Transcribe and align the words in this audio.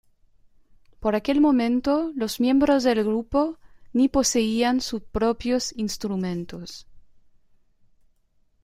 Por 0.99 1.13
aquel 1.15 1.41
momento, 1.41 2.11
los 2.15 2.39
miembros 2.39 2.83
del 2.83 3.03
grupo 3.03 3.59
ni 3.93 4.07
poseían 4.09 4.81
sus 4.81 5.03
propios 5.03 5.77
instrumentos. 5.77 6.87